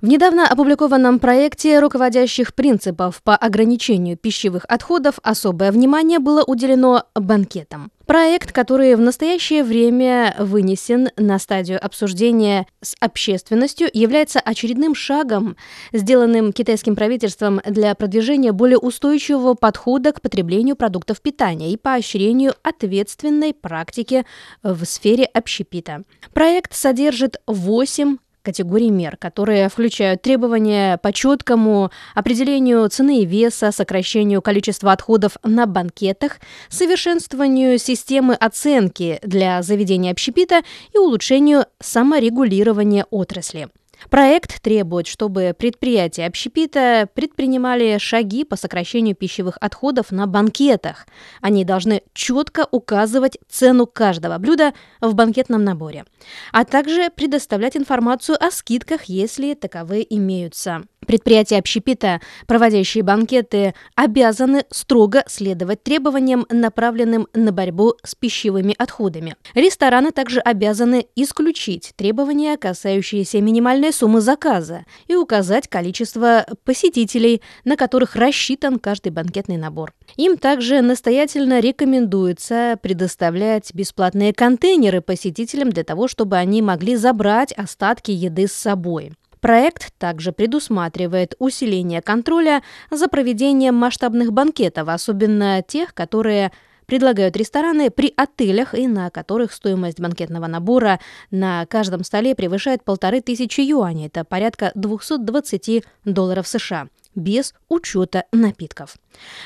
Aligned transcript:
В 0.00 0.06
недавно 0.06 0.48
опубликованном 0.48 1.18
проекте 1.18 1.78
руководящих 1.78 2.54
принципов 2.54 3.22
по 3.22 3.36
ограничению 3.36 4.16
пищевых 4.16 4.64
отходов 4.66 5.18
особое 5.22 5.70
внимание 5.72 6.18
было 6.18 6.42
уделено 6.42 7.04
банкетам. 7.14 7.92
Проект, 8.06 8.50
который 8.50 8.94
в 8.94 9.00
настоящее 9.00 9.62
время 9.62 10.34
вынесен 10.38 11.10
на 11.18 11.38
стадию 11.38 11.84
обсуждения 11.84 12.66
с 12.80 12.96
общественностью, 12.98 13.90
является 13.92 14.40
очередным 14.40 14.94
шагом, 14.94 15.54
сделанным 15.92 16.54
китайским 16.54 16.96
правительством 16.96 17.60
для 17.66 17.94
продвижения 17.94 18.52
более 18.52 18.78
устойчивого 18.78 19.52
подхода 19.52 20.12
к 20.12 20.22
потреблению 20.22 20.76
продуктов 20.76 21.20
питания 21.20 21.72
и 21.72 21.76
поощрению 21.76 22.54
ответственной 22.62 23.52
практики 23.52 24.24
в 24.62 24.82
сфере 24.86 25.26
общепита. 25.26 26.04
Проект 26.32 26.74
содержит 26.74 27.36
8 27.46 28.16
категорий 28.42 28.90
мер, 28.90 29.16
которые 29.16 29.68
включают 29.68 30.22
требования 30.22 30.98
по 30.98 31.12
четкому 31.12 31.90
определению 32.14 32.88
цены 32.88 33.22
и 33.22 33.26
веса, 33.26 33.72
сокращению 33.72 34.42
количества 34.42 34.92
отходов 34.92 35.36
на 35.42 35.66
банкетах, 35.66 36.38
совершенствованию 36.68 37.78
системы 37.78 38.34
оценки 38.34 39.18
для 39.22 39.62
заведения 39.62 40.12
общепита 40.12 40.62
и 40.94 40.98
улучшению 40.98 41.64
саморегулирования 41.80 43.06
отрасли. 43.10 43.68
Проект 44.08 44.62
требует, 44.62 45.06
чтобы 45.06 45.54
предприятия 45.56 46.26
общепита 46.26 47.08
предпринимали 47.14 47.98
шаги 47.98 48.44
по 48.44 48.56
сокращению 48.56 49.14
пищевых 49.14 49.58
отходов 49.60 50.10
на 50.10 50.26
банкетах. 50.26 51.06
Они 51.40 51.64
должны 51.64 52.02
четко 52.14 52.66
указывать 52.70 53.38
цену 53.48 53.86
каждого 53.86 54.38
блюда 54.38 54.72
в 55.00 55.14
банкетном 55.14 55.62
наборе, 55.62 56.04
а 56.52 56.64
также 56.64 57.10
предоставлять 57.10 57.76
информацию 57.76 58.42
о 58.42 58.50
скидках, 58.50 59.04
если 59.04 59.54
таковые 59.54 60.06
имеются. 60.14 60.82
Предприятия 61.06 61.58
общепита, 61.58 62.20
проводящие 62.46 63.02
банкеты, 63.02 63.74
обязаны 63.96 64.64
строго 64.70 65.24
следовать 65.26 65.82
требованиям, 65.82 66.46
направленным 66.50 67.26
на 67.34 67.52
борьбу 67.52 67.94
с 68.04 68.14
пищевыми 68.14 68.74
отходами. 68.78 69.34
Рестораны 69.54 70.12
также 70.12 70.40
обязаны 70.40 71.06
исключить 71.16 71.94
требования, 71.96 72.56
касающиеся 72.56 73.40
минимальной 73.40 73.89
суммы 73.92 74.20
заказа, 74.20 74.84
и 75.06 75.14
указать 75.14 75.68
количество 75.68 76.46
посетителей, 76.64 77.42
на 77.64 77.76
которых 77.76 78.16
рассчитан 78.16 78.78
каждый 78.78 79.12
банкетный 79.12 79.56
набор. 79.56 79.92
Им 80.16 80.36
также 80.36 80.80
настоятельно 80.80 81.60
рекомендуется 81.60 82.78
предоставлять 82.82 83.74
бесплатные 83.74 84.32
контейнеры 84.32 85.00
посетителям 85.00 85.70
для 85.70 85.84
того, 85.84 86.08
чтобы 86.08 86.36
они 86.36 86.62
могли 86.62 86.96
забрать 86.96 87.52
остатки 87.52 88.10
еды 88.10 88.46
с 88.46 88.52
собой. 88.52 89.12
Проект 89.40 89.94
также 89.98 90.32
предусматривает 90.32 91.34
усиление 91.38 92.02
контроля 92.02 92.62
за 92.90 93.08
проведением 93.08 93.74
масштабных 93.74 94.32
банкетов, 94.32 94.88
особенно 94.88 95.62
тех, 95.66 95.94
которые 95.94 96.52
предлагают 96.90 97.36
рестораны 97.36 97.88
при 97.88 98.12
отелях 98.16 98.74
и 98.74 98.88
на 98.88 99.10
которых 99.10 99.52
стоимость 99.52 100.00
банкетного 100.00 100.48
набора 100.48 100.98
на 101.30 101.64
каждом 101.66 102.02
столе 102.02 102.34
превышает 102.34 102.82
полторы 102.82 103.20
тысячи 103.20 103.60
юаней, 103.60 104.08
это 104.08 104.24
порядка 104.24 104.72
220 104.74 105.84
долларов 106.04 106.48
США 106.48 106.88
без 107.14 107.54
учета 107.68 108.24
напитков. 108.32 108.96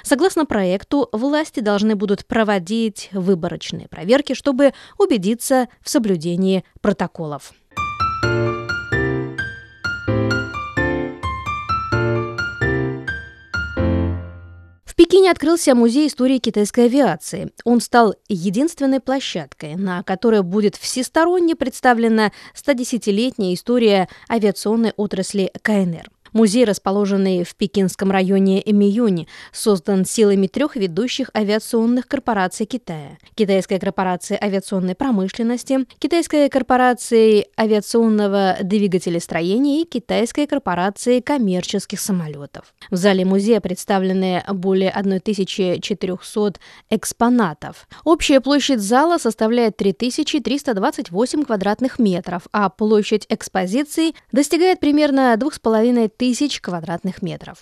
Согласно 0.03 0.47
проекту, 0.47 1.10
власти 1.12 1.60
должны 1.60 1.97
будут 1.97 2.25
проводить 2.25 3.10
выборочные 3.12 3.88
проверки, 3.88 4.33
чтобы 4.33 4.72
убедиться 4.97 5.69
в 5.83 5.91
соблюдении 5.91 6.65
протоколов. 6.81 7.53
Пекине 15.04 15.31
открылся 15.31 15.75
музей 15.75 16.09
истории 16.09 16.38
китайской 16.38 16.87
авиации. 16.87 17.53
Он 17.65 17.82
стал 17.82 18.15
единственной 18.31 19.00
площадкой, 19.00 19.75
на 19.75 20.03
которой 20.03 20.42
будет 20.42 20.76
всесторонне 20.76 21.54
представлена 21.54 22.32
110-летняя 22.54 23.53
история 23.53 24.09
авиационной 24.31 24.94
отрасли 24.97 25.53
КНР. 25.60 26.09
Музей, 26.34 26.65
расположенный 26.65 27.45
в 27.45 27.55
пекинском 27.55 28.11
районе 28.11 28.61
Эмиюнь, 28.69 29.28
создан 29.53 30.05
силами 30.05 30.49
трех 30.49 30.75
ведущих 30.75 31.31
авиационных 31.33 32.09
корпораций 32.09 32.67
Китая. 32.67 33.19
Китайская 33.37 33.78
корпорация 33.78 34.37
авиационной 34.43 34.97
промышленности, 34.97 35.87
Китайская 36.00 36.49
корпорация 36.49 37.45
авиационного 37.56 38.56
двигателестроения 38.62 39.83
и 39.83 39.84
Китайская 39.84 40.49
корпорация 40.49 41.22
коммерческих 41.22 42.00
самолетов. 42.00 42.75
В 42.91 42.97
зале 42.97 43.25
музея 43.25 43.61
представлены 43.61 44.43
более 44.49 44.91
1400 44.91 46.55
экспонатов. 46.91 47.87
Общая 48.03 48.41
площадь 48.41 48.81
зала 48.81 49.19
составляет 49.19 49.77
3328 49.77 51.45
квадратных 51.45 52.01
метров, 52.01 52.49
а 52.51 52.71
площадь 52.71 53.25
экспозиции 53.28 54.15
достигает 54.33 54.81
примерно 54.81 55.37
2500 55.37 56.23
тысяч 56.24 56.62
квадратных 56.62 57.20
метров. 57.20 57.58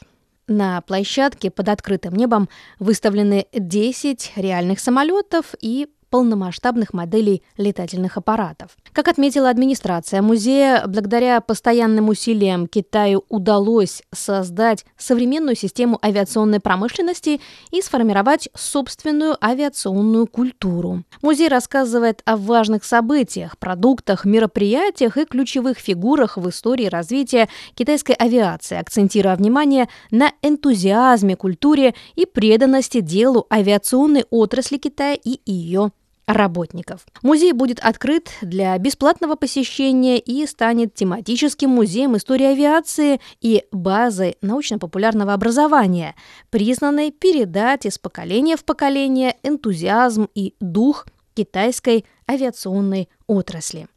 На 0.46 0.80
площадке 0.82 1.50
под 1.50 1.68
открытым 1.68 2.14
небом 2.14 2.48
выставлены 2.78 3.48
10 3.52 4.34
реальных 4.36 4.78
самолетов 4.78 5.56
и 5.60 5.88
полномасштабных 6.12 6.92
моделей 6.92 7.42
летательных 7.56 8.18
аппаратов. 8.18 8.76
Как 8.92 9.08
отметила 9.08 9.48
администрация 9.48 10.20
музея, 10.20 10.84
благодаря 10.86 11.40
постоянным 11.40 12.10
усилиям 12.10 12.66
Китаю 12.66 13.24
удалось 13.30 14.02
создать 14.12 14.84
современную 14.98 15.56
систему 15.56 15.98
авиационной 16.04 16.60
промышленности 16.60 17.40
и 17.70 17.80
сформировать 17.80 18.50
собственную 18.54 19.42
авиационную 19.42 20.26
культуру. 20.26 21.02
Музей 21.22 21.48
рассказывает 21.48 22.20
о 22.26 22.36
важных 22.36 22.84
событиях, 22.84 23.56
продуктах, 23.56 24.26
мероприятиях 24.26 25.16
и 25.16 25.24
ключевых 25.24 25.78
фигурах 25.78 26.36
в 26.36 26.46
истории 26.50 26.86
развития 26.88 27.48
китайской 27.74 28.12
авиации, 28.12 28.76
акцентируя 28.76 29.34
внимание 29.34 29.88
на 30.10 30.30
энтузиазме, 30.42 31.36
культуре 31.36 31.94
и 32.16 32.26
преданности 32.26 33.00
делу 33.00 33.46
авиационной 33.50 34.26
отрасли 34.28 34.76
Китая 34.76 35.14
и 35.14 35.40
ее 35.50 35.90
работников. 36.26 37.06
Музей 37.22 37.52
будет 37.52 37.80
открыт 37.80 38.30
для 38.42 38.76
бесплатного 38.78 39.36
посещения 39.36 40.18
и 40.18 40.46
станет 40.46 40.94
тематическим 40.94 41.70
музеем 41.70 42.16
истории 42.16 42.46
авиации 42.46 43.20
и 43.40 43.64
базой 43.72 44.36
научно-популярного 44.40 45.32
образования, 45.32 46.14
признанной 46.50 47.10
передать 47.10 47.86
из 47.86 47.98
поколения 47.98 48.56
в 48.56 48.64
поколение 48.64 49.36
энтузиазм 49.42 50.28
и 50.34 50.54
дух 50.60 51.06
китайской 51.34 52.04
авиационной 52.28 53.08
отрасли. 53.26 53.88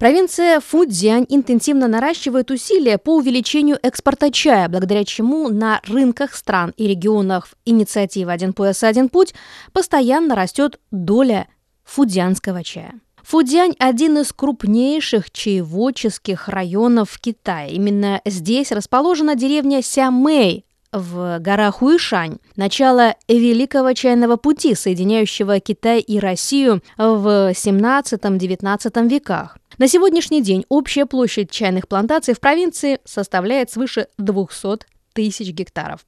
Провинция 0.00 0.60
Фудзянь 0.60 1.26
интенсивно 1.28 1.86
наращивает 1.86 2.50
усилия 2.50 2.96
по 2.96 3.16
увеличению 3.16 3.78
экспорта 3.82 4.32
чая, 4.32 4.66
благодаря 4.70 5.04
чему 5.04 5.50
на 5.50 5.82
рынках 5.84 6.34
стран 6.34 6.72
и 6.78 6.86
регионах 6.86 7.48
инициативы 7.66 8.32
«Один 8.32 8.54
пояс, 8.54 8.82
один 8.82 9.10
путь» 9.10 9.34
постоянно 9.74 10.34
растет 10.34 10.80
доля 10.90 11.48
фудзянского 11.84 12.64
чая. 12.64 12.94
Фудзянь– 13.22 13.74
один 13.78 14.16
из 14.16 14.32
крупнейших 14.32 15.30
чаеводческих 15.30 16.48
районов 16.48 17.10
в 17.10 17.20
Китае. 17.20 17.74
Именно 17.74 18.22
здесь 18.24 18.72
расположена 18.72 19.34
деревня 19.34 19.82
Сямэй, 19.82 20.64
в 20.92 21.38
горах 21.38 21.82
Уишань, 21.82 22.38
начало 22.56 23.14
Великого 23.28 23.92
чайного 23.92 24.36
пути, 24.36 24.74
соединяющего 24.74 25.60
Китай 25.60 26.00
и 26.00 26.18
Россию 26.18 26.82
в 26.96 27.52
17-19 27.52 29.08
веках. 29.08 29.58
На 29.78 29.88
сегодняшний 29.88 30.42
день 30.42 30.64
общая 30.68 31.06
площадь 31.06 31.50
чайных 31.50 31.88
плантаций 31.88 32.34
в 32.34 32.40
провинции 32.40 32.98
составляет 33.04 33.70
свыше 33.70 34.08
200 34.18 34.84
тысяч 35.12 35.50
гектаров. 35.50 36.04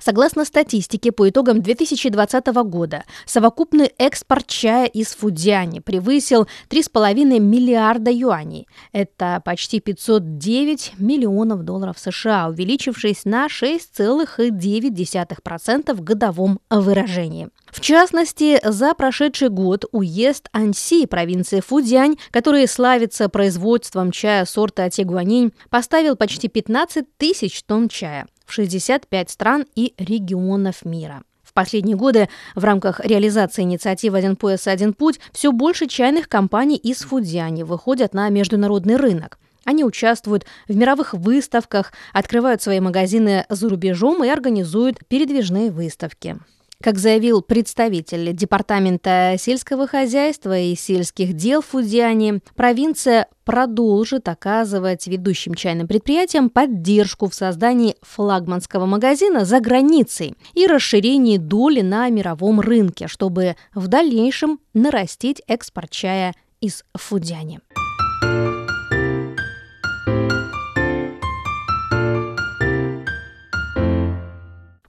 Согласно 0.00 0.44
статистике, 0.44 1.12
по 1.12 1.28
итогам 1.28 1.62
2020 1.62 2.46
года 2.64 3.04
совокупный 3.24 3.92
экспорт 3.98 4.46
чая 4.46 4.86
из 4.86 5.14
Фудзяни 5.14 5.80
превысил 5.80 6.46
3,5 6.70 7.40
миллиарда 7.40 8.10
юаней. 8.10 8.66
Это 8.92 9.42
почти 9.44 9.80
509 9.80 10.92
миллионов 10.98 11.64
долларов 11.64 11.98
США, 11.98 12.48
увеличившись 12.48 13.24
на 13.24 13.46
6,9% 13.46 15.94
в 15.94 16.02
годовом 16.02 16.60
выражении. 16.70 17.48
В 17.66 17.80
частности, 17.80 18.60
за 18.64 18.94
прошедший 18.94 19.48
год 19.48 19.86
уезд 19.92 20.48
Анси 20.52 21.06
провинции 21.06 21.60
Фудзянь, 21.60 22.16
который 22.30 22.68
славится 22.68 23.28
производством 23.28 24.12
чая 24.12 24.44
сорта 24.44 24.88
Тегуанинь, 24.88 25.52
поставил 25.68 26.14
почти 26.16 26.48
15 26.48 27.16
тысяч 27.18 27.62
тонн 27.64 27.88
чая 27.88 28.26
в 28.46 28.52
65 28.52 29.30
стран 29.30 29.66
и 29.74 29.94
регионов 29.98 30.84
мира. 30.84 31.22
В 31.42 31.52
последние 31.52 31.96
годы 31.96 32.28
в 32.54 32.64
рамках 32.64 33.00
реализации 33.00 33.62
инициативы 33.62 34.18
«Один 34.18 34.36
пояс, 34.36 34.66
один 34.66 34.94
путь» 34.94 35.20
все 35.32 35.52
больше 35.52 35.86
чайных 35.86 36.28
компаний 36.28 36.76
из 36.76 36.98
Фудзяни 37.02 37.62
выходят 37.62 38.14
на 38.14 38.28
международный 38.28 38.96
рынок. 38.96 39.38
Они 39.64 39.84
участвуют 39.84 40.46
в 40.68 40.76
мировых 40.76 41.12
выставках, 41.12 41.92
открывают 42.12 42.62
свои 42.62 42.78
магазины 42.80 43.46
за 43.48 43.68
рубежом 43.68 44.22
и 44.22 44.28
организуют 44.28 44.98
передвижные 45.08 45.70
выставки. 45.70 46.38
Как 46.82 46.98
заявил 46.98 47.40
представитель 47.40 48.34
Департамента 48.34 49.36
сельского 49.38 49.86
хозяйства 49.86 50.58
и 50.58 50.74
сельских 50.74 51.32
дел 51.32 51.62
Фудзиани, 51.62 52.40
провинция 52.54 53.28
продолжит 53.44 54.28
оказывать 54.28 55.06
ведущим 55.06 55.54
чайным 55.54 55.88
предприятиям 55.88 56.50
поддержку 56.50 57.28
в 57.28 57.34
создании 57.34 57.96
флагманского 58.02 58.84
магазина 58.86 59.44
за 59.44 59.60
границей 59.60 60.34
и 60.54 60.66
расширении 60.66 61.38
доли 61.38 61.80
на 61.80 62.08
мировом 62.10 62.60
рынке, 62.60 63.08
чтобы 63.08 63.56
в 63.74 63.88
дальнейшем 63.88 64.60
нарастить 64.74 65.40
экспорт 65.46 65.90
чая 65.90 66.34
из 66.60 66.84
Фудзяни. 66.94 67.60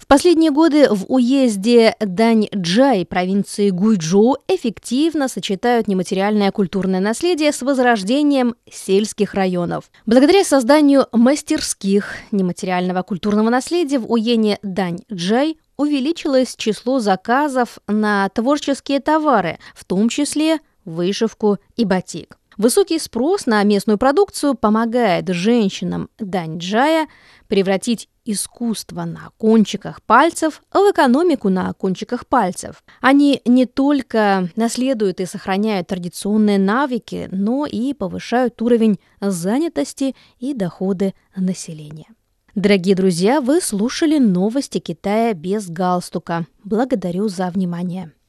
Последние 0.07 0.51
годы 0.51 0.88
в 0.89 1.04
уезде 1.09 1.98
Даньчжай 2.00 3.06
провинции 3.06 3.71
Гуйчжоу 3.71 4.38
эффективно 4.48 5.27
сочетают 5.27 5.89
нематериальное 5.89 6.54
культурное 6.54 7.01
наследие 7.01 7.51
с 7.51 7.62
возрождением 7.62 8.56
сельских 8.71 9.33
районов. 9.33 9.92
Благодаря 10.06 10.45
созданию 10.45 11.07
мастерских 11.12 12.13
нематериального 12.31 13.01
культурного 13.01 13.50
наследия 13.50 14.00
в 14.00 14.09
уене 14.09 14.59
Даньчжай 14.63 15.57
увеличилось 15.75 16.56
число 16.56 17.00
заказов 17.00 17.80
на 17.86 18.30
творческие 18.30 19.01
товары, 19.01 19.59
в 19.75 19.83
том 19.83 20.07
числе 20.07 20.59
вышивку 20.86 21.57
и 21.75 21.83
батик. 21.83 22.38
Высокий 22.57 22.98
спрос 22.98 23.45
на 23.45 23.62
местную 23.63 24.00
продукцию 24.00 24.56
помогает 24.56 25.27
женщинам 25.27 26.09
Даньчжая 26.18 27.07
превратить 27.48 28.09
искусство 28.28 29.06
на 29.06 29.30
кончиках 29.38 30.02
пальцев 30.02 30.62
в 30.72 30.78
экономику 30.92 31.50
на 31.50 31.74
кончиках 31.74 32.28
пальцев. 32.28 32.84
Они 33.02 33.42
не 33.46 33.66
только 33.66 34.50
наследуют 34.56 35.20
и 35.20 35.26
сохраняют 35.26 35.88
традиционные 35.88 36.60
навыки, 36.60 37.30
но 37.32 37.66
и 37.66 37.94
повышают 37.94 38.62
уровень 38.62 39.00
занятости 39.22 40.16
и 40.40 40.54
доходы 40.54 41.14
населения. 41.36 42.08
Дорогие 42.56 42.96
друзья, 42.96 43.40
вы 43.40 43.62
слушали 43.62 44.18
новости 44.18 44.80
Китая 44.80 45.34
без 45.34 45.70
галстука. 45.70 46.48
Благодарю 46.64 47.28
за 47.28 47.50
внимание. 47.50 48.12